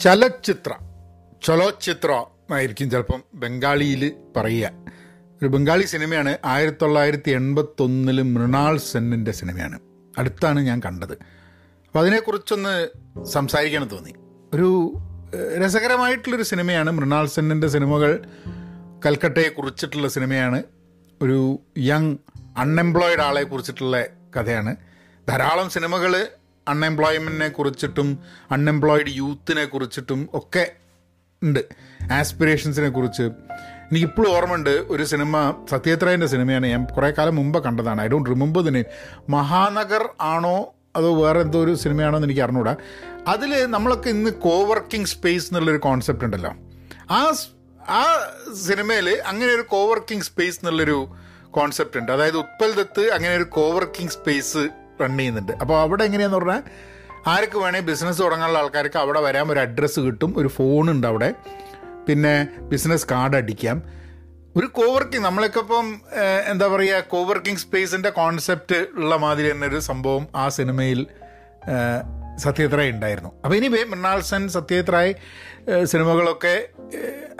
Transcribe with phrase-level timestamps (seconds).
[0.00, 0.74] ചലച്ചിത്ര
[1.42, 4.70] ചലച്ചിത്ര എന്നായിരിക്കും ചിലപ്പം ബംഗാളിയിൽ പറയുക.
[5.42, 9.80] ഒരു ബംഗാളി സിനിമയാണ് ആയിരത്തി തൊള്ളായിരത്തി എൺപത്തൊന്നിൽ മൃണാൾ സെന്നിന്റെ സിനിമയാണ്.
[10.18, 11.12] അടുത്താണ് ഞാൻ കണ്ടത്.
[11.12, 12.88] അപ്പോൾ അതിനെക്കുറിച്ചൊന്ന്
[13.24, 14.14] സംസാരിക്കണം തോന്നി.
[14.54, 14.92] ഒരു
[15.64, 18.24] രസകരമായിട്ടുള്ളൊരു സിനിമയാണ് മൃണാൾ സെന്നിന്റെ സിനിമകൾ.
[19.06, 20.62] കൽക്കട്ടയെ കുറിച്ചിട്ടുള്ള സിനിമയാണ്.
[21.22, 22.16] ഒരു യങ്
[22.56, 24.04] അൺഎംപ്ലോയിഡ് ആളെ കുറിച്ചിട്ടുള്ള
[24.36, 24.76] കഥയാണ്.
[25.28, 26.28] ധാരാളം സിനിമകൾ
[26.68, 28.18] അൺഎംപ്ലോയ്മെന്റിനെ കുറിച്ചിട്ടും
[28.50, 30.72] അൺഎംപ്ലോയിഡ് യൂത്തിനെ കുറിച്ചിട്ടും ഒക്കെ
[31.42, 31.64] ഉണ്ട്.
[32.12, 33.22] ആസ്പിറേഷൻസിനെ കുറിച്ച്.
[33.22, 38.02] എനിക്കിപ്പോഴും ഓർമ്മയുണ്ട് ഒരു സിനിമ സത്യത്രയന്റെ സിനിമയാണ് ഞാൻ കുറേ കാലം മുമ്പ് കണ്ടതാണ്.
[38.02, 38.84] ഐ ഡോണ്ട് റിമെമ്പർ ദിനെ
[39.28, 42.76] മഹാനഗർ ആണോ അതോ വേറെ എന്തോ ഒരു സിനിമയാണോ എന്ന് എനിക്ക് അറിഞ്ഞൂടാ.
[43.28, 46.54] അതിൽ നമ്മളൊക്കെ ഇന്ന് കോവർക്കിംഗ് സ്പേസ് എന്നുള്ളൊരു കോൺസെപ്റ്റ് ഉണ്ടല്ലോ.
[47.10, 47.32] ആ
[47.88, 48.32] ആ
[48.66, 51.14] സിനിമയിൽ അങ്ങനെ ഒരു കോവർക്കിംഗ് സ്പേസ് എന്നുള്ളൊരു
[51.50, 52.12] കോൺസെപ്റ്റ് ഉണ്ട്.
[52.12, 54.68] അതായത് ഉത്പൽ ദത്ത് അങ്ങനെ ഒരു കോവർക്കിംഗ് സ്പേസ്
[55.02, 55.52] റൺ ചെയ്യുന്നുണ്ട്.
[55.62, 56.62] അപ്പോൾ അവിടെ എങ്ങനെയാന്ന് പറഞ്ഞാൽ
[57.32, 61.30] ആർക്ക് വേണേൽ ബിസിനസ് തുടങ്ങാനുള്ള ആൾക്കാർക്ക് അവിടെ വരാൻ ഒരു അഡ്രസ്സ് കിട്ടും ഒരു ഫോൺ ഉണ്ട് അവിടെ.
[62.06, 62.34] പിന്നെ
[62.70, 63.82] ബിസിനസ് കാർഡ് അടിക്കാം.
[64.56, 65.88] ഒരു കോവർക്കിംഗ് നമ്മളൊക്കെ ഇപ്പം
[66.52, 71.00] എന്താ പറയുക കോവർക്കിംഗ് സ്പേസിന്റെ കോൺസെപ്റ്റ് ഉള്ള മാതിരി തന്നെ ഒരു സംഭവം ആ സിനിമയിൽ
[72.38, 73.30] സത്യത്രയ ഉണ്ടായിരുന്നു.
[73.44, 75.12] അപ്പോൾ ഇനി മൃണാൾ സെൻ സത്യത്രായ്
[75.84, 76.54] സിനിമകളൊക്കെ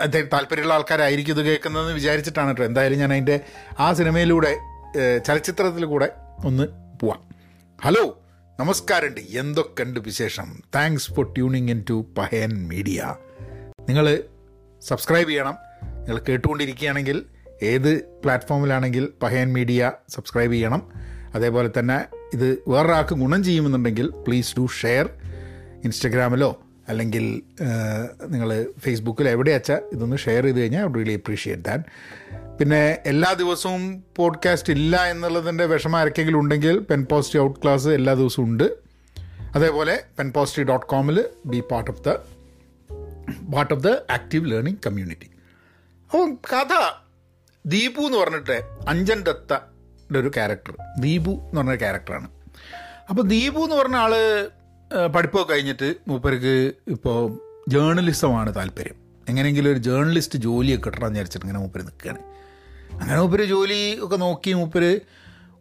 [0.01, 2.63] അദ്ദേഹം താല്പര്യമുള്ള ആൾക്കാരായിരിക്കും ഇത് കേൾക്കുന്നതെന്ന് വിചാരിച്ചിട്ടാണ് കേട്ടോ.
[2.63, 3.37] എന്തായാലും ഞാൻ അതിന്റെ
[3.79, 4.53] ആ സിനിമയിലൂടെ
[5.27, 6.09] ചലച്ചിത്രത്തിൽ കൂടെ
[6.45, 6.67] ഒന്ന്
[7.01, 7.21] പോവാം.
[7.83, 8.01] ഹലോ
[8.59, 10.63] നമസ്കാരമുണ്ട് എന്തൊക്കെയുണ്ട് വിശേഷം?
[10.75, 13.15] Thanks for tuning in to Pahayan media
[13.79, 14.23] നിങ്ങൾ
[14.81, 15.55] സബ്സ്ക്രൈബ് ചെയ്യണം.
[15.83, 17.25] നിങ്ങൾ കേട്ടുകൊണ്ടിരിക്കുകയാണെങ്കിൽ
[17.61, 20.83] ഏത് പ്ലാറ്റ്ഫോമിലാണെങ്കിൽ പഹയൻ മീഡിയ സബ്സ്ക്രൈബ് ചെയ്യണം.
[21.35, 25.09] അതേപോലെ തന്നെ ഇത് വേറൊരാൾക്ക് ഗുണം ചെയ്യുമെന്നുണ്ടെങ്കിൽ പ്ലീസ് ഡു ഷെയർ
[25.83, 26.59] ഇൻസ്റ്റഗ്രാമിലോ
[26.89, 27.41] അല്ലെങ്കിൽ
[28.27, 31.83] നിങ്ങൾ ഫേസ്ബുക്കിലോ എവിടെയാച്ചാൽ ഇതൊന്ന് ഷെയർ ചെയ്ത് കഴിഞ്ഞാൽ ഐ റിയലി അപ്രീഷിയേറ്റ് ദാറ്റ്
[32.61, 38.45] പിന്നെ എല്ലാ ദിവസവും പോഡ്കാസ്റ്റ് ഇല്ല എന്നുള്ളതിന്റെ വിഷമം ആർക്കെങ്കിലും ഉണ്ടെങ്കിൽ പെൻ പോസ്റ്റി ഔട്ട് ക്ലാസ് എല്ലാ ദിവസവും
[38.45, 38.77] ഉണ്ട്.
[39.55, 42.09] അതേപോലെ pen positive dot കോമിൽ be part of the
[43.55, 45.25] part of the active learning community
[46.03, 46.73] അപ്പം കഥ
[47.65, 52.29] ദീപു എന്ന് പറഞ്ഞിട്ട് അഞ്ജൻ ദത്തയുടെ ഒരു ക്യാരക്ടർ ദീപു എന്ന് പറഞ്ഞ ക്യാരക്ടറാണ്
[53.09, 54.13] അപ്പോൾ ദീപു എന്ന് പറഞ്ഞ ആൾ
[55.07, 58.95] പഠിപ്പൊക്കെ കഴിഞ്ഞിട്ട് മൂപ്പർക്ക് ഇപ്പോൾ ജേർണലിസമാണ് താല്പര്യം.
[59.29, 62.30] എങ്ങനെയെങ്കിലും ഒരു ജേർണലിസ്റ്റ് ജോലിയൊക്കെ കിട്ടണമെന്ന് വിചാരിച്ചിട്ട് ഇങ്ങനെ മൂപ്പർ നിൽക്കുകയാണ്
[62.93, 64.99] അങ്ങനെ മൂപ്പര് ജോലി ഒക്കെ നോക്കി മൂപ്പര്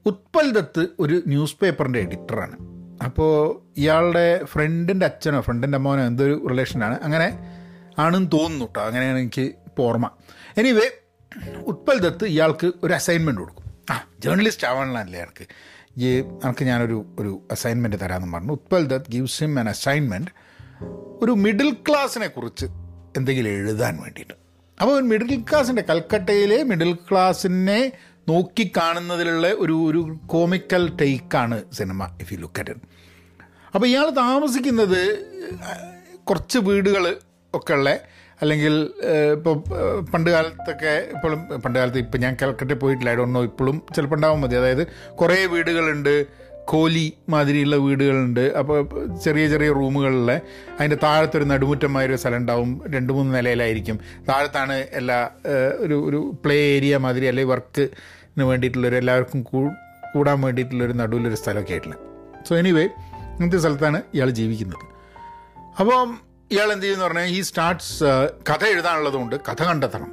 [0.06, 2.56] ഉത്പൽദത്ത് ഒരു ന്യൂസ് പേപ്പറിന്റെ എഡിറ്ററാണ്.
[3.04, 7.56] അപ്പോൾ ഇയാളുടെ ഫ്രണ്ടിന്റെ അച്ഛനോ ഫ്രണ്ടിന്റെ അമ്മനോ എന്തൊരു റിലേഷനാണ് അങ്ങനെ
[7.98, 10.10] ആണെന്ന് തോന്നുന്നു കേട്ടോ അങ്ങനെയാണ് എനിക്ക് ഇപ്പോൾ ഓർമ്മ.
[10.58, 10.90] എനിവേ
[11.66, 13.64] ഉത്പൽ ദത്ത് ഇയാൾക്ക് ഒരു അസൈൻമെന്റ് കൊടുക്കും.
[13.90, 15.46] ആ ജേർണലിസ്റ്റ് ആവാനല്ലേ എനിക്ക്
[15.98, 18.52] ഈ എനിക്ക് ഞാനൊരു ഒരു അസൈൻമെന്റ് തരാമെന്ന് പറഞ്ഞു.
[18.52, 20.30] Utpal Dutt gives him an assignment
[21.22, 22.66] ഒരു മിഡിൽ ക്ലാസ്സിനെ കുറിച്ച്
[23.16, 24.34] എന്തെങ്കിലും എഴുതാൻ വേണ്ടിയിട്ട്.
[24.80, 27.80] അപ്പോൾ ഒരു മിഡിൽ ക്ലാസ്സിന്റെ കൽക്കട്ടയിലെ മിഡിൽ ക്ലാസ്സിനെ
[28.28, 32.74] നോക്കിക്കാണുന്നതിലുള്ള ഒരു ഒരു comical ടേക്കാണ് cinema if you look at
[33.74, 35.02] അപ്പോൾ ഇയാൾ താമസിക്കുന്നത്
[36.24, 37.04] കുറച്ച് വീടുകൾ
[37.54, 37.90] ഒക്കെ ഉള്ള
[38.42, 38.74] അല്ലെങ്കിൽ
[39.36, 39.54] ഇപ്പോൾ
[40.12, 43.10] പണ്ട് കാലത്തൊക്കെ ഇപ്പോഴും പണ്ട് കാലത്ത് ഇപ്പം ഞാൻ കൽക്കട്ടയിൽ പോയിട്ടില്ല.
[43.10, 44.56] ഇടണോ ഇപ്പോഴും ചിലപ്പോൾ ഉണ്ടാവും മതി.
[44.56, 46.14] അതായത് കുറേ വീടുകളുണ്ട്.
[46.68, 48.40] കോലി മാതിരിയുള്ള വീടുകളുണ്ട്.
[48.40, 50.40] അപ്പോൾ ചെറിയ ചെറിയ റൂമുകളിലെ
[50.78, 54.00] അതിന്റെ താഴത്തൊരു നടുമുറ്റമായ ഒരു സ്ഥലം ഉണ്ടാവും രണ്ട് മൂന്ന് നിലയിലായിരിക്കും.
[54.28, 55.30] താഴത്താണ് എല്ലാ
[55.78, 61.96] ഒരു ഒരു പ്ലേ ഏരിയ മാതിരി അല്ലെങ്കിൽ വർക്കിന് വേണ്ടിയിട്ടുള്ളൊരു എല്ലാവർക്കും കൂടാൻ വേണ്ടിയിട്ടുള്ളൊരു നടുവിലൊരു സ്ഥലമൊക്കെ ആയിട്ടില്ല
[62.48, 64.84] സോ എനിവേ ഇങ്ങനത്തെ സ്ഥലത്താണ് ഇയാൾ ജീവിക്കുന്നത്.
[65.80, 66.18] അപ്പം
[66.50, 68.04] ഇയാൾ എന്ത് ചെയ്യുമെന്ന് പറഞ്ഞാൽ ഈ സ്റ്റാർട്ട്സ്
[68.50, 70.10] കഥ എഴുതാനുള്ളതുകൊണ്ട് കഥ കണ്ടെത്തണം.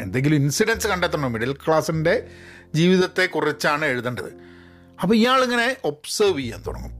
[0.00, 1.32] എന്തെങ്കിലും ഇൻസിഡൻസ് കണ്ടെത്തണം.
[1.32, 2.26] മിഡിൽ ക്ലാസ്സിന്റെ
[2.74, 4.53] ജീവിതത്തെക്കുറിച്ചാണ് എഴുതേണ്ടത്.
[5.02, 6.92] അപ്പോൾ ഇയാളിങ്ങനെ ഒബ്സേർവ് ചെയ്യാൻ തുടങ്ങും.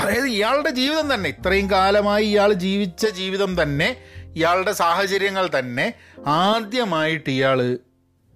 [0.00, 3.96] അതായത് ഇയാളുടെ ജീവിതം തന്നെ ഇത്രയും കാലമായി ഇയാൾ ജീവിച്ച ജീവിതം തന്നെ
[4.36, 5.94] ഇയാളുടെ സാഹചര്യങ്ങൾ തന്നെ
[6.26, 7.78] ആദ്യമായിട്ട് ഇയാൾ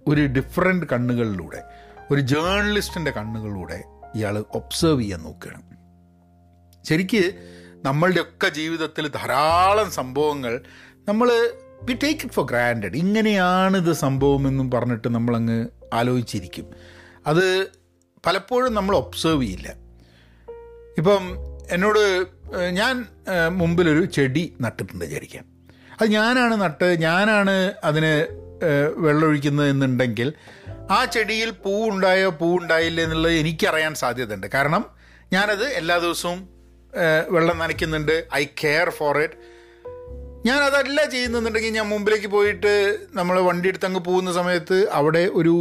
[0.08, 1.62] ഒരു ഡിഫറെന്റ് കണ്ണുകളിലൂടെ
[2.10, 5.62] ഒരു ജേർണലിസ്റ്റിന്റെ കണ്ണുകളിലൂടെ ഇയാൾ ഒബ്സേർവ് ചെയ്യാൻ നോക്കുകയാണ്.
[6.84, 7.34] ശരിക്ക്
[7.84, 10.62] നമ്മളുടെയൊക്കെ ജീവിതത്തിൽ ധാരാളം സംഭവങ്ങൾ
[11.08, 11.28] നമ്മൾ
[11.82, 16.66] we take it for granted ഇങ്ങനെയാണിത് ഇത് സംഭവം എന്നും പറഞ്ഞിട്ട് നമ്മളങ്ങ് ആലോചിച്ചിരിക്കും.
[17.26, 17.77] അത്
[18.28, 19.68] പലപ്പോഴും നമ്മൾ ഒബ്സേർവ് ചെയ്യില്ല.
[21.00, 21.24] ഇപ്പം
[21.74, 22.02] എന്നോട്
[22.80, 22.94] ഞാൻ
[23.60, 25.44] മുമ്പിലൊരു ചെടി നട്ടിട്ടുണ്ട് വിചാരിക്കാം.
[26.00, 27.56] അത് ഞാനാണ് നട്ട് ഞാനാണ്
[27.88, 28.12] അതിന്
[29.04, 30.28] വെള്ളമൊഴിക്കുന്നത് എന്നുണ്ടെങ്കിൽ
[30.96, 34.46] ആ ചെടിയിൽ പൂ ഉണ്ടായോ പൂ ഉണ്ടായില്ല എന്നുള്ളത് എനിക്കറിയാൻ സാധ്യതയുണ്ട്.
[34.54, 34.84] കാരണം
[35.32, 36.38] ഞാനത് എല്ലാ ദിവസവും
[37.34, 39.36] വെള്ളം നനയ്ക്കുന്നുണ്ട് ഐ കെയർ ഫോർ ഇറ്റ്.
[40.46, 42.72] ഞാൻ അതല്ല ചെയ്യുന്നുണ്ടെങ്കിൽ ഞാൻ മുമ്പിലേക്ക് പോയിട്ട്
[43.18, 45.54] നമ്മൾ വണ്ടി എടുത്ത് പോകുന്ന സമയത്ത് അവിടെ ഒരു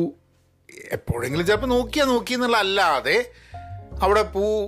[0.91, 3.31] എപ്പോഴെങ്കിലും ചിലപ്പോൾ നോക്കിയാ നോക്കി എന്നുള്ള അല്ലാതെ
[4.01, 4.65] അവിടെ പൂ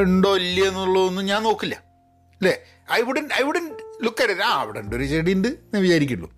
[0.00, 1.74] ഉണ്ടോ ഇല്ലയോ എന്നുള്ളതൊന്നും ഞാൻ നോക്കില്ല.
[2.32, 2.58] അല്ലേ?
[2.92, 6.32] I wouldn't I wouldn't look at ആ അവിടെ ഉണ്ട് ഒരു ചെടി ഉണ്ട് എന്ന് വിചാരിക്കുള്ളൂ.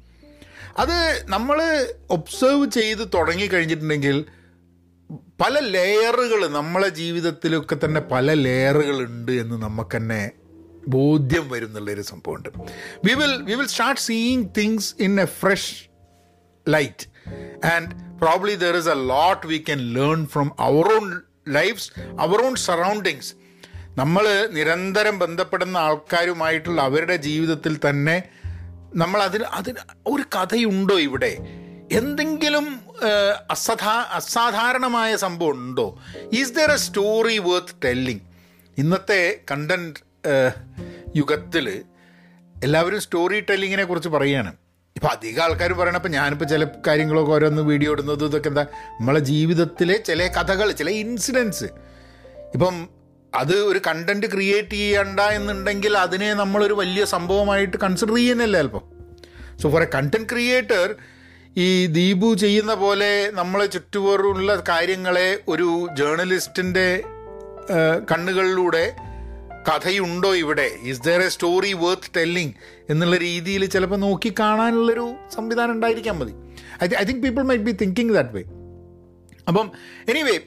[0.77, 4.25] അത് നമ്മൾ ഒബ്സേർവ് ചെയ്ത് തുടങ്ങി കഴിഞ്ഞിട്ടുണ്ടെങ്കിൽ
[5.41, 10.31] പല ലെയറുകൾ നമ്മളെ ജീവിതത്തിലൊക്കെ തന്നെ പല ലെയറുകൾ ഉണ്ട് എന്ന് നമുക്ക് തന്നെ
[10.89, 12.49] ബോധ്യം വരും എന്നുള്ളൊരു സംഭവമുണ്ട്.
[13.05, 15.91] We will we will start seeing things in a fresh
[16.69, 17.09] light
[17.67, 21.07] and probably there is a lot we can learn from our own
[21.49, 21.89] lives
[22.21, 23.33] our own surroundings
[23.97, 28.17] നമ്മൾ നിരന്തരം ബന്ധപ്പെടുന്ന ആൾക്കാരുമായിട്ടുള്ള അവരുടെ ജീവിതത്തിൽ തന്നെ
[28.95, 31.31] നമ്മൾ അതിന് അതിന് ഒരു കഥയുണ്ടോ ഇവിടെ?
[31.93, 32.67] എന്തെങ്കിലും
[33.51, 35.87] അസധാ അസാധാരണമായ സംഭവം ഉണ്ടോ?
[36.33, 38.25] Is there a story worth telling
[38.79, 39.21] ഇന്നത്തെ
[39.51, 40.01] കണ്ടന്റ്
[41.17, 41.67] യുഗത്തിൽ
[42.63, 44.53] എല്ലാവരും സ്റ്റോറി ടെല്ലിങ്ങിനെ കുറിച്ച് പറയുകയാണ്
[44.97, 48.65] ഇപ്പം അധികം ആൾക്കാർ പറയണം ഇപ്പം ഞാനിപ്പോൾ ചില കാര്യങ്ങളൊക്കെ ഓരോന്ന് വീഡിയോ ഇടുന്നത് ഇതൊക്കെ എന്താ?
[49.01, 51.67] നമ്മളെ ജീവിതത്തിലെ ചില കഥകൾ ചില ഇൻസിഡൻസ്
[52.55, 52.77] ഇപ്പം
[53.33, 58.85] അത് ഒരു കണ്ടന്റ് ക്രിയേറ്റ് ചെയ്യണ്ട എന്നുണ്ടെങ്കിൽ അതിനെ നമ്മളൊരു വലിയ സംഭവമായിട്ട് കൺസിഡർ ചെയ്യുന്നില്ല ചിലപ്പോൾ
[59.61, 60.87] so for a content creator
[61.57, 66.89] ഈ ദീപു ചെയ്യുന്ന പോലെ നമ്മളെ ചുറ്റുപാടുള്ള കാര്യങ്ങളെ ഒരു ജേർണലിസ്റ്റിന്റെ
[68.09, 68.85] കണ്ണുകളിലൂടെ
[69.69, 70.71] കഥയുണ്ടോ ഇവിടെ?
[70.83, 72.53] Is there a story worth telling
[72.91, 76.33] എന്നുള്ള രീതിയിൽ ചിലപ്പോൾ നോക്കി കാണാനുള്ളൊരു സംവിധാനം ഉണ്ടായിരിക്കാൻ മതി.
[76.85, 78.43] I I think people might be thinking that way
[79.49, 79.73] അപ്പം
[80.09, 80.39] എനിവേ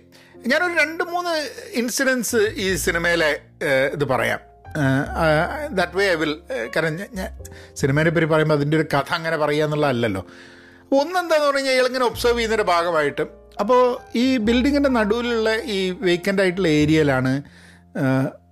[0.48, 3.42] ഞാനൊരു രണ്ട് മൂന്ന് ഇൻസിഡൻസ് ഈ സിനിമയിലെ
[3.94, 4.40] ഇത് പറയാം.
[5.76, 6.38] ദാറ്റ് വേ ഐ വിൽ
[6.76, 10.26] കാരണം ഞാൻ- സിനിമേനെ പറ്റി പറയുമ്പോൾ അതിന്റെ ഒരു കഥ അങ്ങനെ പറയുക എന്നുള്ളതല്ലല്ലോ.
[10.92, 13.22] ഒന്നെന്താന്ന് പറഞ്ഞു കഴിഞ്ഞാൽ ഇയാളിങ്ങനെ ഒബ്സർവ് ചെയ്യുന്നതിന്റെ ഭാഗമായിട്ട്
[13.60, 17.42] അപ്പോൾ ഈ ബിൽഡിങ്ങിന്റെ നടുവിലുള്ള ഈ വേക്കന്റ് ആയിട്ടുള്ള ഏരിയയിലാണ്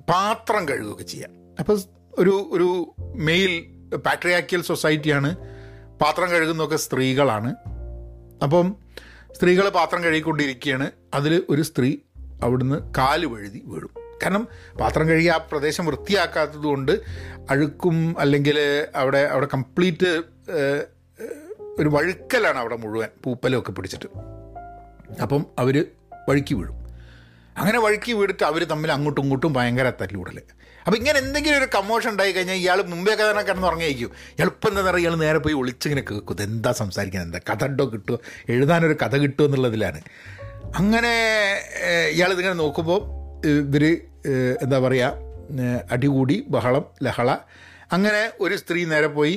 [0.09, 1.31] പാത്രം കഴുകുകയൊക്കെ ചെയ്യാം.
[1.59, 1.79] അപ്പോൾ
[2.17, 5.35] ഒരു ഒരു മെയിൽ പാട്രിയാക്കിയൽ സൊസൈറ്റിയാണ്
[5.99, 7.55] പാത്രം കഴുകുന്നതൊക്കെ സ്ത്രീകളാണ്.
[8.43, 8.75] അപ്പം
[9.31, 10.91] സ്ത്രീകൾ പാത്രം കഴുകിക്കൊണ്ടിരിക്കുകയാണ്.
[11.13, 11.97] അതിൽ ഒരു സ്ത്രീ
[12.43, 13.89] അവിടുന്ന് കാൽ വഴുതി വീഴും.
[14.23, 14.47] കാരണം
[14.79, 16.91] പാത്രം കഴുകി ആ പ്രദേശം വൃത്തിയാക്കാത്തത് കൊണ്ട്
[17.49, 20.23] അഴുക്കും അല്ലെങ്കിൽ അവിടെ അവിടെ കംപ്ലീറ്റ്
[21.79, 24.07] ഒരു വഴുക്കലാണ് അവിടെ മുഴുവൻ പൂപ്പലൊക്കെ പിടിച്ചിട്ട്.
[25.21, 25.85] അപ്പം അവർ
[26.29, 26.86] വഴുക്കി വീഴും.
[27.61, 30.37] അങ്ങനെ വഴുക്കി വീടിട്ട് അവർ തമ്മിൽ അങ്ങോട്ടും ഇങ്ങോട്ടും ഭയങ്കര തല്ലൂടൽ
[30.85, 34.11] അപ്പോൾ ഇങ്ങനെ എന്തെങ്കിലും ഒരു കമ്മോഷൻ ഉണ്ടായി കഴിഞ്ഞാൽ ഇയാൾ മുമ്പേ കഥ കിടന്ന് ഉറങ്ങിയിരിക്കും.
[34.43, 36.41] ഇപ്പം എന്താ പറയുക ഇയാൾ നേരെ പോയി ഒളിച്ചിങ്ങനെ കേൾക്കും.
[36.47, 37.29] എന്താ സംസാരിക്കുന്നത്?
[37.29, 38.17] എന്താ കഥ ഉണ്ടോ കിട്ടുമോ
[38.53, 39.99] എഴുതാനൊരു കഥ കിട്ടുമോ എന്നുള്ളതിലാണ്.
[40.81, 41.13] അങ്ങനെ
[42.15, 43.01] ഇയാൾ ഇതിങ്ങനെ നോക്കുമ്പോൾ
[43.49, 43.83] ഇവർ
[44.63, 45.25] എന്താ പറയുക
[45.95, 47.29] അടികൂടി ബഹളം ലഹള.
[47.95, 49.35] അങ്ങനെ ഒരു സ്ത്രീ നേരെ പോയി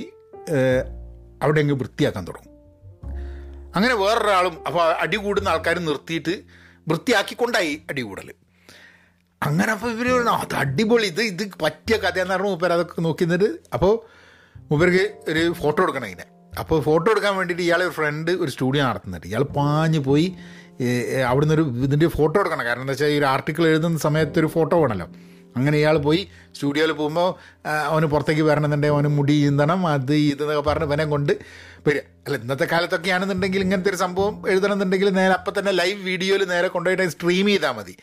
[1.43, 2.55] അവിടെ അങ്ങ് വൃത്തിയാക്കാൻ തുടങ്ങും.
[3.77, 6.35] അങ്ങനെ വേറൊരാളും അപ്പോൾ അടികൂടുന്ന ആൾക്കാർ നിർത്തിയിട്ട്
[6.91, 8.31] വൃത്തിയാക്കിക്കൊണ്ടായി അടി കൂടൽ
[9.43, 13.93] അങ്ങനെ അപ്പോൾ ഇവർ അത് അടിപൊളി ഇത് ഇത് പറ്റിയ കഥയെന്ന് പറഞ്ഞു മൂപ്പർ അതൊക്കെ നോക്കി നിന്നിട്ട് അപ്പോൾ
[14.71, 16.27] മൂപ്പർക്ക് ഒരു ഫോട്ടോ എടുക്കണം ഇതിനെ
[16.61, 19.27] അപ്പോൾ ഫോട്ടോ എടുക്കാൻ വേണ്ടിയിട്ട് ഇയാളെ ഒരു ഫ്രണ്ട് ഒരു സ്റ്റുഡിയോ നടത്തുന്നുണ്ട്.
[19.31, 20.27] ഇയാൾ പാഞ്ഞു പോയി
[21.31, 22.65] അവിടുന്ന് ഒരു ഇതിന്റെ ഫോട്ടോ എടുക്കണം.
[22.69, 25.09] കാരണം എന്താ വെച്ചാൽ ഈ ഒരു ആർട്ടിക്കിൾ എഴുതുന്ന സമയത്ത് ഒരു ഫോട്ടോ വേണമല്ലോ
[25.57, 27.29] അങ്ങനെ ഇയാൾ പോയി സ്റ്റുഡിയോയിൽ പോകുമ്പോൾ
[27.65, 31.33] അവന് പുറത്തേക്ക് വരണമെന്നുണ്ടെങ്കിൽ അവന് മുടി ഈന്തണം അത് ഇതെന്നൊക്കെ പറഞ്ഞ് ഇവനെ കൊണ്ട്
[31.87, 32.01] വരിക.
[32.27, 37.09] അല്ല ഇന്നത്തെ കാലത്തൊക്കെ ആണെന്നുണ്ടെങ്കിൽ ഇങ്ങനത്തെ ഒരു സംഭവം എഴുതണമെന്നുണ്ടെങ്കിൽ നേരെ അപ്പം തന്നെ ലൈവ് വീഡിയോയിൽ നേരെ കൊണ്ടുപോയിട്ട്
[37.09, 37.97] സ്ട്രീം ചെയ്താൽ മതി.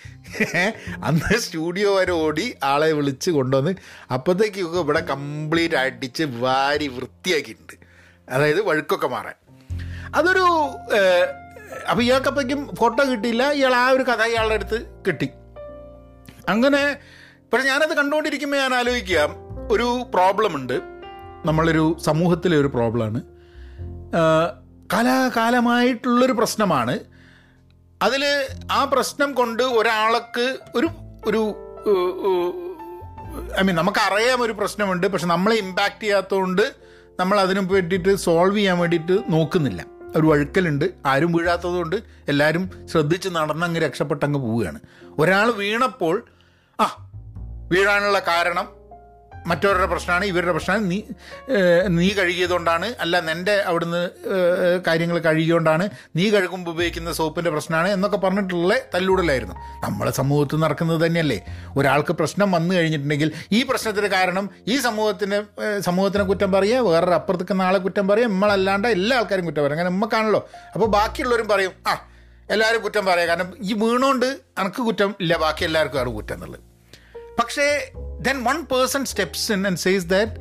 [1.04, 3.74] അന്ന് സ്റ്റുഡിയോ വരെ ഓടി ആളെ വിളിച്ച് കൊണ്ടുവന്ന്
[4.12, 7.76] അപ്പോഴത്തേക്കൊക്കെ ഇവിടെ കംപ്ലീറ്റ് അടിച്ച് വാരി വൃത്തിയാക്കിയിട്ടുണ്ട്.
[8.30, 9.38] അതായത് വഴുക്കൊക്കെ മാറാൻ.
[10.16, 10.46] അതൊരു
[11.90, 15.30] അപ്പോൾ ഇയാൾക്കപ്പോഴേക്കും ഫോട്ടോ കിട്ടിയില്ല ഇയാൾ ആ ഒരു കഥ ഇയാളുടെ അടുത്ത് കിട്ടി.
[16.50, 16.98] അങ്ങനെ
[17.54, 19.30] പക്ഷെ ഞാനത് കണ്ടുകൊണ്ടിരിക്കുമ്പോൾ ഞാൻ ആലോചിക്കുക
[19.72, 20.82] ഒരു പ്രോബ്ലം ഉണ്ട്.
[21.46, 23.22] നമ്മളൊരു സമൂഹത്തിലെ ഒരു പ്രോബ്ലമാണ്
[24.94, 27.00] കാലാകാലമായിട്ടുള്ളൊരു പ്രശ്നമാണ്.
[28.02, 28.24] അതിൽ
[28.72, 30.88] ആ പ്രശ്നം കൊണ്ട് ഒരാൾക്ക് ഒരു
[31.26, 31.42] ഒരു
[33.60, 36.76] ഐ മീൻ നമുക്കറിയാം ഒരു പ്രശ്നമുണ്ട് പക്ഷെ നമ്മളെ ഇമ്പാക്റ്റ് ചെയ്യാത്തതുകൊണ്ട്
[37.20, 39.86] നമ്മൾ അതിനു വേണ്ടിയിട്ട് സോൾവ് ചെയ്യാൻ വേണ്ടിയിട്ട് നോക്കുന്നില്ല.
[40.16, 41.96] ഒരു വഴുക്കലുണ്ട് ആരും വീഴാത്തതുകൊണ്ട്
[42.28, 44.80] എല്ലാവരും ശ്രദ്ധിച്ച് നടന്നങ്ങ് രക്ഷപ്പെട്ടങ്ങ് പോവുകയാണ്.
[45.18, 46.24] ഒരാൾ വീണപ്പോൾ
[47.72, 48.68] വീഴാനുള്ള കാരണം
[49.50, 50.86] മറ്റവരുടെ പ്രശ്നമാണ് ഇവരുടെ പ്രശ്നമാണ്.
[50.92, 50.98] നീ
[51.98, 54.02] നീ കഴുകിയതുകൊണ്ടാണ് അല്ല നിന്റെ അവിടുന്ന്
[54.88, 59.56] കാര്യങ്ങൾ കഴുകിയതുകൊണ്ടാണ് നീ കഴുകുമ്പോൾ ഉപയോഗിക്കുന്ന സോപ്പിന്റെ പ്രശ്നമാണ് എന്നൊക്കെ പറഞ്ഞിട്ടുള്ള തല്ലൂടലായിരുന്നു.
[59.86, 61.40] നമ്മളെ സമൂഹത്തിൽ നടക്കുന്നത് തന്നെയല്ലേ.
[61.78, 65.40] ഒരാൾക്ക് പ്രശ്നം വന്നു കഴിഞ്ഞിട്ടുണ്ടെങ്കിൽ ഈ പ്രശ്നത്തിന് കാരണം ഈ സമൂഹത്തിന്
[65.88, 69.78] സമൂഹത്തിനെ കുറ്റം പറയുക വേറൊരു അപ്പുറത്തേക്ക് നാളെ കുറ്റം പറയുക നമ്മളല്ലാണ്ട് എല്ലാ ആൾക്കാരും കുറ്റം പറയും.
[69.80, 70.44] അങ്ങനെ നമ്മക്കാണല്ലോ.
[70.76, 71.96] അപ്പോൾ ബാക്കിയുള്ളവരും പറയും ആ
[72.56, 74.26] എല്ലാവരും കുറ്റം പറയാം കാരണം ഈ വീണോണ്ട്
[74.64, 76.67] എനിക്ക് കുറ്റം ഇല്ല ബാക്കി എല്ലാവർക്കും ആണ് കുറ്റം എന്നുള്ളത്.
[77.40, 77.92] പക്ഷേ
[78.22, 80.32] then one person steps in and says that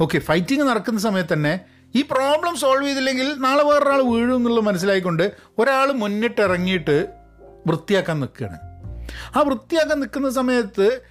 [0.00, 1.60] okay fighting നടക്കുന്ന സമയത്ത് തന്നെ
[1.94, 7.06] ഈ പ്രോബ്ലം സോൾവ് ചെയ്തില്ലെങ്കിൽ നാളെ വേറൊരാൾ വീഴും എന്നുള്ളത് മനസ്സിലായിക്കൊണ്ട് ഒരാൾ മുന്നിട്ടിറങ്ങിയിട്ട്
[7.66, 8.58] വൃത്തിയാക്കാൻ നിൽക്കുകയാണ്.
[9.36, 11.02] ആ വൃത്തിയാക്കാൻ നിൽക്കുന്ന സമയത്ത്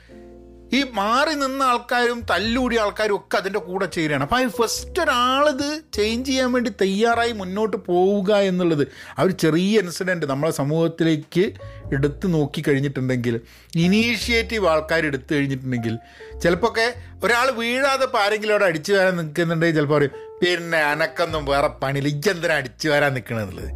[0.74, 4.24] ഈ മാറി നിന്ന ആൾക്കാരും തല്ലൂടിയ ആൾക്കാരും ഒക്കെ അതിന്റെ കൂടെ ചേരുകയാണ്.
[4.24, 8.88] അപ്പോൾ ആ ഫസ്റ്റ് ഒരാളിത് ചേഞ്ച് ചെയ്യാൻ വേണ്ടി തയ്യാറായി മുന്നോട്ട് പോവുക എന്നുള്ളത്
[9.20, 11.54] ആ ഒരു ചെറിയ ഇൻസിഡന്റ് നമ്മളെ സമൂഹത്തിലേക്ക്
[11.94, 13.42] എടുത്ത് നോക്കി കഴിഞ്ഞിട്ടുണ്ടെങ്കിൽ
[13.76, 15.98] ഇനീഷ്യേറ്റീവ് ആൾക്കാർ എടുത്തു കഴിഞ്ഞിട്ടുണ്ടെങ്കിൽ
[16.40, 20.12] ചിലപ്പോൾ ഒക്കെ ഒരാൾ വീഴാതെ ഇപ്പോൾ ആരെങ്കിലും അവിടെ അടിച്ചു വരാൻ നിൽക്കുന്നുണ്ടെങ്കിൽ ചിലപ്പോൾ പറയും
[20.42, 22.10] പിന്നെ അനക്കൊന്നും വേറെ പണിയില്ല.
[22.10, 23.72] ഇജ്ജെന്തിനാ അടിച്ചു വരാൻ നിൽക്കണമെന്നുള്ളത്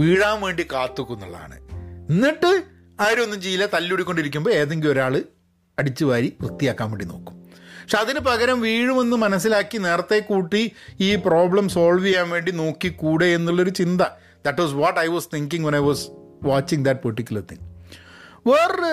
[0.00, 1.58] വീഴാൻ വേണ്ടി കാത്തുക്കുന്നുള്ളതാണ്
[2.10, 2.62] എന്നിട്ട്
[3.00, 3.66] ആരും ഒന്നും ചെയ്യില്ല.
[3.66, 5.22] തല്ലുടിക്കൊണ്ടിരിക്കുമ്പോൾ ഏതെങ്കിലും ഒരാൾ
[5.78, 7.34] അടിച്ചു വാരി വൃത്തിയാക്കാൻ വേണ്ടി നോക്കും.
[7.82, 13.70] പക്ഷെ അതിന് പകരം വീഴുമെന്ന് മനസ്സിലാക്കി നേരത്തെ കൂട്ടി ഈ പ്രോബ്ലം സോൾവ് ചെയ്യാൻ വേണ്ടി നോക്കി കൂടെ എന്നുള്ളൊരു
[13.70, 14.00] ചിന്ത.
[14.44, 16.06] That was what I was thinking one I was
[16.42, 17.64] watching that particular thing
[18.46, 18.92] വേറൊരു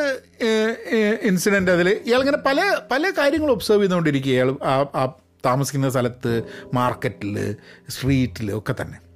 [1.27, 4.51] ഇൻസിഡന്റ് അതിൽ ഇയാളിങ്ങനെ പല പല കാര്യങ്ങളും ഒബ്സർവ് ചെയ്തുകൊണ്ടിരിക്കുക ഇയാൾ
[4.95, 7.55] ആ താമസിക്കുന്ന സ്ഥലത്ത് മാർക്കറ്റിൽ
[7.89, 9.11] സ്ട്രീറ്റിൽ ഒക്കെ തന്നെ.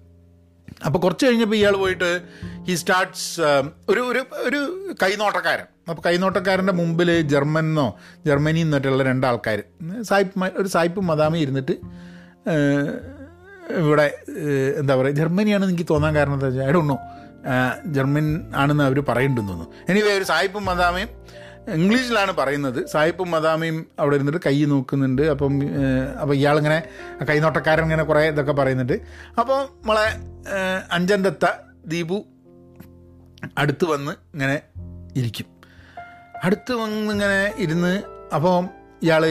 [0.82, 2.22] അപ്പോൾ കുറച്ച് കഴിഞ്ഞപ്പോൾ ഇയാൾ പോയിട്ട്
[2.68, 3.42] ഹി സ്റ്റാർട്ട്സ്
[3.90, 4.60] ഒരു ഒരു ഒരു
[5.04, 5.66] കൈനോട്ടക്കാരൻ.
[5.90, 9.64] അപ്പോൾ കൈനോട്ടക്കാരന്റെ മുമ്പിൽ ജർമ്മനെന്നോ ജർമ്മനി നിന്നിട്ടുള്ള രണ്ടാൾക്കാർ
[10.02, 11.72] സായിപ്പ് ഒരു സായിപ്പ് മദാമി ഇരുന്നിട്ട്
[13.70, 14.18] ഇവിടെ
[14.78, 19.76] എന്താ പറയുക ജർമ്മനിയാണെന്ന് എനിക്ക് തോന്നാൻ കാരണം എന്താ വെച്ചാൽ ഐ ജർമ്മൻ ആണെന്ന് അവർ പറയുന്നുണ്ടെന്ന് തോന്നുന്നു.
[19.90, 21.10] എനിവേ ഒരു സായിപ്പും മദാമയും
[21.74, 22.88] ഇംഗ്ലീഷിലാണ് പറയുന്നത്.
[22.88, 25.22] സായിപ്പും മദാമയും അവിടെ ഇരുന്നിട്ട് കൈ നോക്കുന്നുണ്ട്.
[25.22, 25.54] അപ്പം
[26.22, 26.84] അപ്പോൾ ഇയാളിങ്ങനെ
[27.30, 28.94] കൈനോട്ടക്കാരൻ ഇങ്ങനെ കുറേ ഇതൊക്കെ പറയുന്നുണ്ട്.
[29.40, 30.08] അപ്പോൾ നമ്മളെ
[30.92, 31.46] അഞ്ചന്തത്ത
[31.86, 32.26] ദീപു
[33.58, 34.62] അടുത്ത് വന്ന് ഇങ്ങനെ
[35.16, 35.46] ഇരിക്കും.
[36.44, 38.04] അടുത്ത് വന്ന് ഇങ്ങനെ ഇരുന്ന്
[38.36, 38.64] അപ്പോൾ
[39.04, 39.26] ഇയാൾ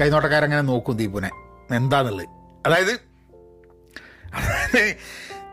[0.00, 1.30] കൈനോട്ടക്കാരൻ ഇങ്ങനെ നോക്കും ദീപുനെ
[1.76, 2.28] എന്താന്നുള്ളത്?
[2.66, 2.94] അതായത്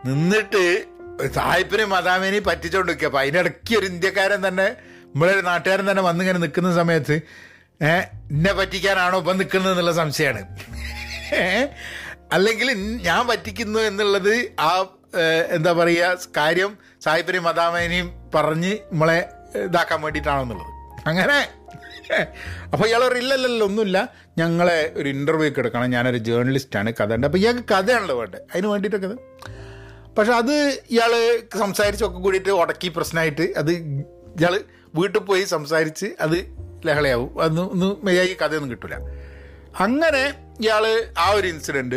[0.06, 0.86] നിന്നിട്ട്
[1.34, 4.75] സായിപ്പിനെ മദാമേനെയും പറ്റിച്ചോണ്ട് നിൽക്കുക അപ്പം അതിനിടയ്ക്ക് ഒരു ഇന്ത്യക്കാരൻ തന്നെ
[5.08, 7.22] നമ്മളൊരു നാട്ടുകാരൻ തന്നെ വന്നിങ്ങനെ നിൽക്കുന്ന സമയത്ത്
[7.82, 10.42] ഏഹ് എന്നെ പറ്റിക്കാനാണോ ഇപ്പം നിൽക്കുന്നത് എന്നുള്ള സംശയമാണ്.
[12.32, 12.74] അല്ലെങ്കിൽ
[13.04, 14.86] ഞാൻ പറ്റിക്കുന്നു എന്നുള്ളത് ആ
[15.52, 20.68] എന്താ പറയുക കാര്യം സായിപ്പിനെയും മദാമേനെയും പറഞ്ഞ് നമ്മളെ ഇതാക്കാൻ വേണ്ടിയിട്ടാണോ എന്നുള്ളത്.
[21.10, 21.48] അങ്ങനെ.
[22.74, 24.10] അപ്പോൾ ഇയാൾ ഇല്ലല്ലല്ലോ ഒന്നുമില്ല.
[24.38, 25.90] ഞങ്ങളെ ഒരു ഇന്റർവ്യൂ ഒക്കെ എടുക്കണം.
[25.90, 27.28] ഞാനൊരു ജേർണലിസ്റ്റാണ് കഥ ഉണ്ട്.
[27.28, 28.42] അപ്പോൾ ഇയാൾക്ക് കഥയാണല്ലോ വേണ്ടത്.
[28.42, 29.18] അതിന് വേണ്ടിയിട്ടൊക്കെ
[30.16, 30.54] പക്ഷെ അത്
[30.92, 33.72] ഇയാൾ സംസാരിച്ചൊക്കെ കൂടിയിട്ട് ഉടക്കി പ്രശ്നമായിട്ട് അത്
[34.39, 34.62] ഇയാൾ
[34.96, 36.38] വീട്ടിൽ പോയി സംസാരിച്ച് അത്
[36.86, 37.41] ലഹളയാവും.
[37.41, 38.96] അന്ന് ഒന്ന് മെയ്യായി കഥയൊന്നും കിട്ടില്ല
[39.79, 41.96] അങ്ങനെ ഇയാൾ ആ ഒരു ഇൻസിഡന്റ്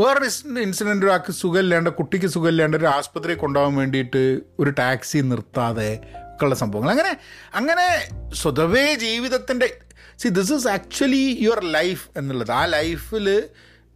[0.00, 6.00] വേറൊരു ഇൻസിഡന്റ് ഒരാൾക്ക് സുഖമില്ലാണ്ട് കുട്ടിക്ക് സുഖമില്ലാണ്ട് ഒരു ആസ്പത്രി കൊണ്ടുപോകാൻ വേണ്ടിയിട്ട് ഒരു ടാക്സി നിർത്താതെ
[6.34, 6.90] ഒക്കെയുള്ള സംഭവങ്ങൾ.
[6.90, 7.18] അങ്ങനെ
[7.54, 7.86] അങ്ങനെ
[8.34, 9.78] സ്വതവേ ജീവിതത്തിന്റെ
[10.18, 12.50] see this is actually your life എന്നുള്ളത്.
[12.50, 13.48] ആ ലൈഫിൽ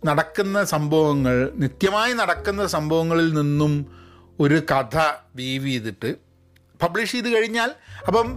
[0.05, 3.87] നടക്കുന്ന സംഭവങ്ങൾ നിത്യമായി നടക്കുന്ന സംഭവങ്ങളിൽ നിന്നും
[4.41, 4.99] ഒരു കഥ
[5.37, 6.32] വീവ് ചെയ്തിട്ട്
[6.83, 7.71] പബ്ലിഷ് ചെയ്ത് കഴിഞ്ഞാൽ
[8.07, 8.29] അപ്പം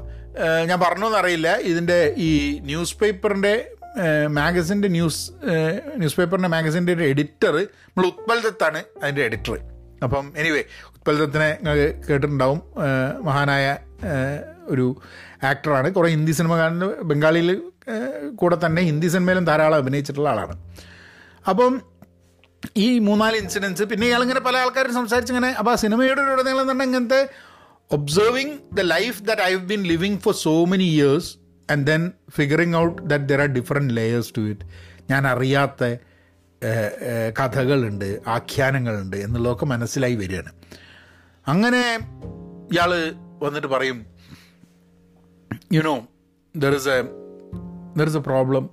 [0.66, 1.50] ഞാൻ പറഞ്ഞോന്നറിയില്ല.
[1.72, 3.72] ഇതിന്റെ ഈ ന്യൂസ് പേപ്പറിന്റെ
[4.28, 5.32] മാഗസിന്റെ ന്യൂസ്
[5.96, 9.60] ന്യൂസ് പേപ്പറിന്റെ മാഗസിന്റെ ഒരു എഡിറ്റർ നമ്മൾ ഉത്പൽ ദത്താണ് അതിന്റെ എഡിറ്റർ
[10.04, 10.64] അപ്പം എനിവേ
[10.96, 11.50] ഉത്പൽ ദത്തിനെ
[12.10, 12.62] കേട്ടിട്ടുണ്ടാവും.
[13.22, 13.78] മഹാനായ
[14.68, 15.02] ഒരു
[15.44, 17.62] ആക്ടറാണ് കുറേ ഹിന്ദി സിനിമ കാണുന്ന ബംഗാളിയിൽ
[18.36, 20.56] കൂടെ തന്നെ ഹിന്ദി സിനിമയിലും ധാരാളം അഭിനയിച്ചിട്ടുള്ള ആളാണ്.
[21.50, 21.74] അപ്പം
[22.78, 27.20] ഈ മൂന്നാൽ ഇൻസിഡൻസ് പിന്നെ ഇയാളിങ്ങനെ പല ആൾക്കാരും സംസാരിച്ചിങ്ങനെ അപ്പോൾ ആ സിനിമയുടെ ഉടനീളം തന്നെ ഇങ്ങനത്തെ
[27.92, 31.38] the life that I have been living for so many years
[31.72, 34.66] and then figuring out that there are different layers to it
[35.10, 35.98] ഞാൻ അറിയാത്ത
[37.40, 40.52] കഥകളുണ്ട് ആഖ്യാനങ്ങളുണ്ട് എന്നുള്ളതൊക്കെ മനസ്സിലായി വരികയാണ്.
[41.48, 41.82] അങ്ങനെ
[42.72, 42.92] ഇയാൾ
[43.44, 44.06] വന്നിട്ട് പറയും
[45.74, 46.08] you know
[46.56, 47.02] there is a
[47.98, 48.70] there is a problem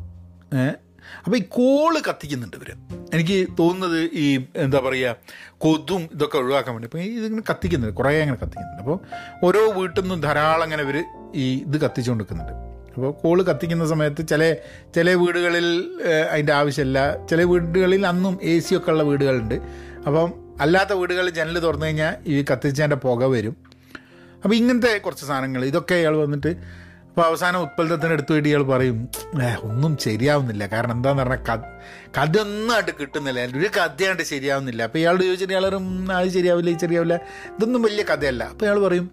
[1.24, 2.70] അപ്പോൾ ഈ കോൾ കത്തിക്കുന്നുണ്ട് ഇവർ
[3.14, 5.16] എനിക്ക് തോന്നുന്നത് ഈ എന്താ പറയുക
[5.64, 6.88] കൊതും ഇതൊക്കെ ഒഴിവാക്കാൻ വേണ്ടി.
[6.88, 8.82] അപ്പോൾ ഇതിങ്ങനെ കത്തിക്കുന്നുണ്ട് കുറേ അങ്ങനെ കത്തിക്കുന്നുണ്ട്.
[8.82, 8.98] അപ്പോൾ
[9.46, 10.98] ഓരോ വീട്ടിൽ നിന്നും ധാരാളം അങ്ങനെ ഇവർ
[11.34, 12.52] ഈ ഇത് കത്തിച്ചുകൊണ്ട് നിൽക്കുന്നുണ്ട്
[12.94, 14.42] അപ്പോൾ കോൾ കത്തിക്കുന്ന സമയത്ത് ചില
[14.94, 15.66] ചില വീടുകളിൽ
[16.30, 16.98] അതിന്റെ ആവശ്യമില്ല.
[17.26, 19.54] ചില വീടുകളിൽ അന്നും എ സി ഒക്കെ ഉള്ള വീടുകളുണ്ട്.
[20.06, 23.56] അപ്പം അല്ലാത്ത വീടുകളിൽ ജനൽ തുറന്നു കഴിഞ്ഞാൽ ഈ കത്തിച്ചതിന്റെ പുക വരും.
[24.44, 26.50] അപ്പോൾ ഇങ്ങനത്തെ കുറച്ച് സാധനങ്ങൾ ഇതൊക്കെ അയാൾ വന്നിട്ട്
[27.12, 28.98] അപ്പോൾ അവസാനം ഉത്പലത്തിന് എടുത്തു വേണ്ടി ഇയാൾ പറയും
[29.70, 30.66] ഒന്നും ശരിയാവുന്നില്ല.
[30.74, 31.64] കാരണം എന്താന്ന് പറഞ്ഞാൽ കഥ
[32.18, 33.40] കഥ ഒന്നും ആയിട്ട് കിട്ടുന്നില്ല.
[33.60, 34.82] ഒരു കഥയായിട്ട് ശരിയാവുന്നില്ല.
[34.88, 35.66] അപ്പോൾ ഇയാളോട് ചോദിച്ചിട്ട് ഇയാൾ
[36.20, 37.16] അത് ശരിയാവില്ല ഇത് ശരിയാവില്ല.
[37.56, 38.44] ഇതൊന്നും വലിയ കഥയല്ല.
[38.44, 39.10] അപ്പോൾ ഇയാൾ പറയും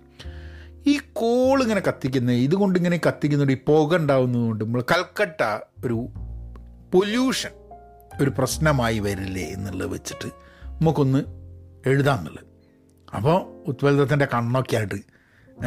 [0.87, 5.41] ഈ കോൾ ഇങ്ങനെ കത്തിക്കുന്നത് ഇതുകൊണ്ട് ഇങ്ങനെ കത്തിക്കുന്നുണ്ട് ഈ പുക ഉണ്ടാവുന്നതുകൊണ്ട് നമ്മൾ കൽക്കട്ട
[5.85, 5.99] ഒരു
[6.93, 7.53] പൊല്യൂഷൻ
[8.21, 10.29] ഒരു പ്രശ്നമായി വരില്ലേ എന്നുള്ളത് വെച്ചിട്ട്
[10.81, 11.19] നമുക്കൊന്ന്
[11.89, 12.45] എഴുതാമെന്നുള്ളത്
[13.15, 13.37] അപ്പോൾ
[13.71, 14.99] ഉത്പന്നത്തിന്റെ കണ്ണൊക്കെ ആയിട്ട്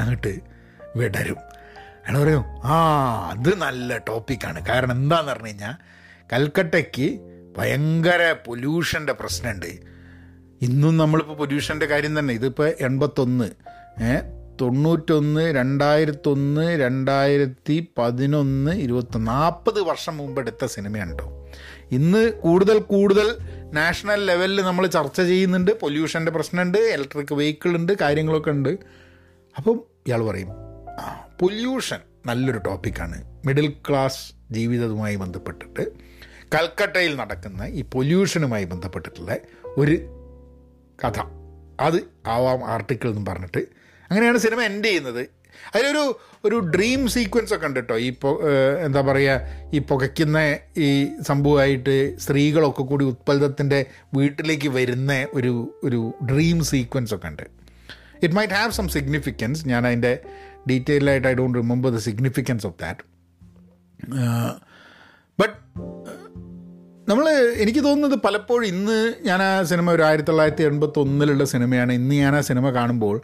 [0.01, 0.33] അങ്ങോട്ട്
[0.97, 1.41] വിടരും.
[2.05, 2.77] അയാൾ പറയും ആ
[3.33, 5.75] അത് നല്ല ടോപ്പിക്കാണ് കാരണം എന്താന്ന് പറഞ്ഞു കഴിഞ്ഞാൽ
[6.33, 7.09] കൽക്കട്ടയ്ക്ക്
[7.57, 9.73] ഭയങ്കര പൊല്യൂഷന്റെ പ്രശ്നമുണ്ട്
[10.67, 12.35] ഇന്നും നമ്മളിപ്പോൾ പൊല്യൂഷന്റെ കാര്യം തന്നെ.
[12.35, 13.49] ഇതിപ്പോൾ എൺപത്തൊന്ന്
[14.61, 21.29] തൊണ്ണൂറ്റൊന്ന് രണ്ടായിരത്തൊന്ന് രണ്ടായിരത്തി പതിനൊന്ന് ഇരുപത്തൊന്ന് നാൽപ്പത് വർഷം മുമ്പ് എടുത്ത സിനിമയാണ് കേട്ടോ
[21.91, 23.29] ഇന്ന് കൂടുതൽ കൂടുതൽ
[23.73, 25.71] നാഷണൽ ലെവലിൽ നമ്മൾ ചർച്ച ചെയ്യുന്നുണ്ട്.
[25.71, 28.73] പൊല്യൂഷന്റെ പ്രശ്നമുണ്ട് ഇലക്ട്രിക് വെഹിക്കിൾ ഉണ്ട് കാര്യങ്ങളൊക്കെ ഉണ്ട്.
[29.57, 30.51] അപ്പം ഇയാൾ പറയും
[31.43, 33.17] പൊല്യൂഷൻ നല്ലൊരു ടോപ്പിക്കാണ്.
[33.47, 35.85] മിഡിൽ ക്ലാസ് ജീവിതവുമായി ബന്ധപ്പെട്ടിട്ട്
[36.55, 39.37] കൽക്കട്ടയിൽ നടക്കുന്ന ഈ പൊല്യൂഷനുമായി ബന്ധപ്പെട്ടിട്ടുള്ള
[39.77, 39.97] ഒരു
[41.05, 41.19] കഥ.
[41.81, 43.63] അത് ആവാം ആർട്ടിക്കിൾ എന്ന് പറഞ്ഞിട്ട്
[44.11, 45.23] അങ്ങനെയാണ് സിനിമ എൻഡ് ചെയ്യുന്നത്.
[45.75, 48.15] അതിലൊരു ഒരു ഡ്രീം സീക്വൻസ് ഒക്കെ ഉണ്ട് കേട്ടോ ഈ
[48.85, 49.41] എന്താ പറയുക
[49.75, 57.43] ഈ പുകയ്ക്കുന്ന ഈ സംഭവമായിട്ട് സ്ത്രീകളൊക്കെ കൂടി ഉത്പലത്തിന്റെ വീട്ടിലേക്ക് വരുന്ന ഒരു ഒരു ഡ്രീം സീക്വൻസ് ഒക്കെ ഉണ്ട്.
[58.23, 60.13] It might have some significance ഞാൻ അതിന്റെ
[60.69, 63.03] ഡീറ്റെയിലായിട്ട് I don't remember the significance of that
[65.41, 65.57] but
[67.09, 71.93] നമ്മൾ എനിക്ക് തോന്നുന്നത് പലപ്പോഴും ഇന്ന് ഞാൻ ആ സിനിമ ഒരു ആയിരത്തി തൊള്ളായിരത്തി എൺപത്തി ഒന്നിലുള്ള സിനിമയാണ്.
[71.93, 73.21] ഇന്ന് ഞാൻ ആ സിനിമ കാണുമ്പോൾ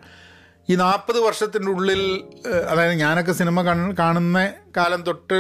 [0.71, 2.23] ഈ നാൽപ്പത് വർഷത്തിന്റെ ഉള്ളിൽ
[2.69, 5.39] അതായത് ഞാനൊക്കെ സിനിമ കാണുന്ന കാലം തൊട്ട്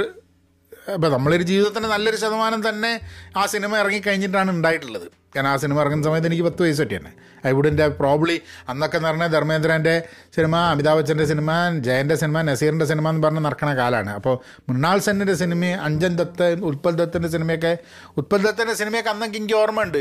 [0.94, 3.00] അപ്പോൾ നമ്മളൊരു ജീവിതത്തിന്റെ നല്ലൊരു ശതമാനം തന്നെ
[3.36, 5.17] ആ സിനിമ ഇറങ്ങിക്കഴിഞ്ഞിട്ടാണ് ഉണ്ടായിട്ടുള്ളത്.
[5.34, 7.10] കാരണം ആ സിനിമ ഇറങ്ങുന്ന സമയത്ത് എനിക്ക് പത്ത് വയസ്സ് പറ്റിയാണ്
[7.46, 9.92] ഐ വുഡിന്റെ പ്രോബ്ലി അന്നൊക്കെ എന്ന് പറഞ്ഞാൽ ധർമ്മേന്ദ്രന്റെ
[10.36, 14.34] സിനിമ അമിതാഭ് ബച്ചന്റെ സിനിമ ജയന്റെ സിനിമ നസീറിന്റെ സിനിമ എന്ന് പറഞ്ഞ് നടക്കണ കാലമാണ് അപ്പോൾ
[14.68, 17.72] മൃണാൾ സെന്നിന്റെ സിനിമ അഞ്ജൻ ദത്ത് ഉത്പൽ ദത്തിന്റെ സിനിമയൊക്കെ
[18.16, 20.00] ഉത്പൽ ദത്തിന്റെ സിനിമയൊക്കെ അന്നൊക്കെ എനിക്ക് ഓർമ്മയുണ്ട്.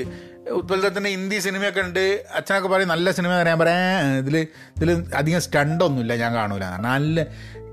[0.51, 2.05] ഉത്പൽ ദത്തിന്റെ ഹിന്ദി സിനിമയൊക്കെ ഉണ്ട്.
[2.34, 4.38] അച്ഛനൊക്കെ പറയും നല്ല സിനിമ ഞാൻ പറയാൻ ഇതിൽ
[4.77, 7.27] ഇതിൽ അധികം സ്റ്റണ്ടൊന്നുമില്ല ഞാൻ കാണൂല നല്ല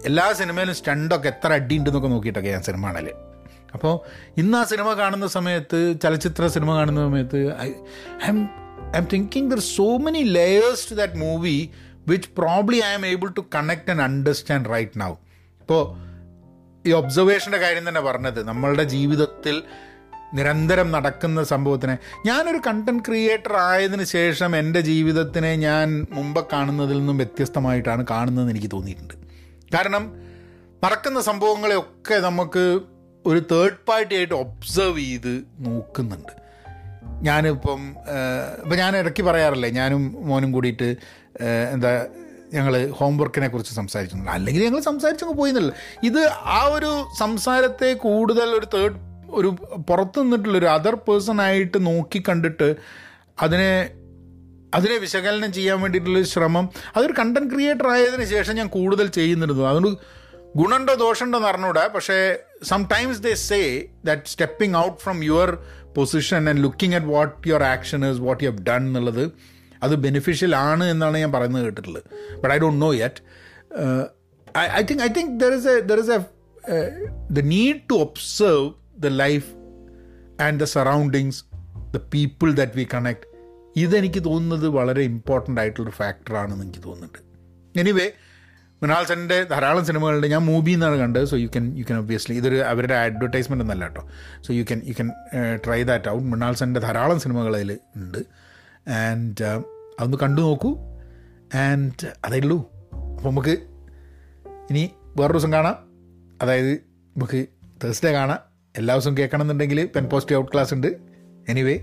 [0.04, 3.08] എല്ലാ സിനിമയിലും സ്റ്റണ്ടൊക്കെ എത്ര അടി ഉണ്ടെന്നൊക്കെ നോക്കിയിട്ടൊക്കെ ഞാൻ സിനിമ കാണൽ.
[3.74, 3.94] അപ്പോൾ
[4.38, 7.68] ഇന്ന് ആ സിനിമ കാണുന്ന സമയത്ത് ചലച്ചിത്ര സിനിമ കാണുന്ന സമയത്ത് I
[8.28, 8.38] am
[8.94, 11.56] I am thinking there so many layers to that movie
[12.08, 15.12] which probably I am able to connect and understand right now
[15.60, 15.82] ഇപ്പോൾ
[16.84, 19.56] ഈ ഒബ്സർവേഷന്റെ കാര്യം തന്നെ പറഞ്ഞത് നമ്മളുടെ ജീവിതത്തിൽ
[20.38, 21.94] നിരന്തരം നടക്കുന്ന സംഭവത്തിനെ.
[22.26, 29.14] ഞാനൊരു കണ്ടന്റ് ക്രിയേറ്റർ ആയതിന് ശേഷം എന്റെ ജീവിതത്തിനെ ഞാൻ മുമ്പ് കാണുന്നതിൽ നിന്നും വ്യത്യസ്തമായിട്ടാണ് കാണുന്നതെന്ന് എനിക്ക് തോന്നിയിട്ടുണ്ട്.
[29.74, 30.04] കാരണം
[30.84, 32.64] നടക്കുന്ന സംഭവങ്ങളെയൊക്കെ നമുക്ക്
[33.26, 36.32] ഒരു തേർഡ് പാർട്ടി ആയിട്ട് ഒബ്സർവ് ചെയ്ത് നോക്കുന്നുണ്ട്.
[37.22, 37.82] ഞാനിപ്പം
[38.62, 40.96] ഇപ്പം ഞാൻ ഇടയ്ക്ക് പറയാറില്ലേ ഞാനും മോനും കൂടിയിട്ട്
[41.72, 42.06] എന്താ
[42.52, 44.30] ഞങ്ങൾ ഹോംവർക്കിനെ കുറിച്ച് സംസാരിച്ചിട്ടുണ്ട്.
[44.30, 45.72] അല്ലെങ്കിൽ ഞങ്ങൾ സംസാരിച്ചങ്ങ് പോയിന്നല്ല.
[46.02, 49.48] ഇത് ആ ഒരു സംസാരത്തെ കൂടുതൽ ഒരു തേർഡ് ഒരു
[49.88, 52.76] പുറത്തു നിന്നിട്ടുള്ള ഒരു അതർ പേഴ്സൺ ആയിട്ട് നോക്കി കണ്ടിട്ട്
[53.42, 53.90] അതിനെ
[54.74, 59.62] അതിനെ വിശകലനം ചെയ്യാൻ വേണ്ടിയിട്ടുള്ളൊരു ശ്രമം അതൊരു കണ്ടന്റ് ക്രിയേറ്റർ ആയതിനു ശേഷം ഞാൻ കൂടുതൽ ചെയ്യുന്നുണ്ട്.
[59.62, 59.90] അതുകൊണ്ട്
[60.56, 63.60] ഗുണമുണ്ടോ ദോഷമുണ്ടോ എന്ന് പക്ഷേ sometimes they say
[64.04, 65.58] that stepping out from your
[65.96, 69.24] position and looking at what your action is what you have done എന്നുള്ളത്
[69.82, 72.04] അത് ബെനിഫിഷ്യൽ ആണ് എന്നാണ് ഞാൻ പറയുന്നത് കേട്ടിട്ടുള്ളത്.
[72.40, 73.20] But I don't know yet
[74.58, 76.18] I think I think there is a there is a
[77.30, 79.48] the need to observe the life
[80.42, 81.44] and the surroundings
[81.92, 83.26] the people that we connect
[83.76, 87.18] ഇതെനിക്ക് തോന്നുന്നത് വളരെ ഇമ്പോർട്ടന്റ് ആയിട്ടുള്ളൊരു ഫാക്ടറാണെന്ന് എനിക്ക് തോന്നുന്നുണ്ട്.
[87.80, 88.12] എനിവേ
[88.82, 91.24] മൃണാൾ സെന്റെ ധാരാളം സിനിമകളുണ്ട് ഞാൻ movie എന്നാണ് കണ്ടത്.
[91.24, 94.08] So you can you can obviously ഇതൊരു അവരുടെ അഡ്വർടൈസ്മെന്റ് ഒന്നല്ല കേട്ടോ.
[94.40, 95.10] So you can you can
[95.66, 98.18] try that out Mrinal സെന്റെ ധാരാളം സിനിമകൾ അതിൽ ഉണ്ട്.
[98.90, 99.44] ആൻഡ്
[99.98, 100.78] അതൊന്ന് കണ്ടു നോക്കൂ.
[101.56, 102.58] ആൻഡ് അതേ ഉള്ളൂ
[102.92, 103.56] അപ്പോൾ നമുക്ക്
[104.70, 105.76] ഇനി വേറൊരു ദിവസം കാണാം.
[106.42, 106.72] അതായത്
[107.16, 107.46] നമുക്ക്
[107.84, 108.38] തേഴ്സ്ഡേ കാണാം.
[108.76, 110.96] എല്ലാ ദിവസവും കേൾക്കണം എന്നുണ്ടെങ്കിൽ പെൻ പോസിറ്റീവ് ഔട്ട് ക്ലാസ് ഉണ്ട്.
[111.48, 111.80] Anyway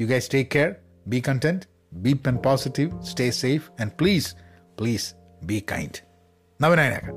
[0.00, 0.74] you guys take care
[1.06, 4.34] be content be pen positive stay safe and please
[4.80, 6.07] please be kind
[6.60, 7.08] నవీనాయనాక